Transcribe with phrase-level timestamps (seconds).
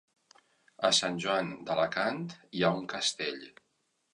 [0.87, 3.47] A Sant Joan d'Alacant hi ha un castell?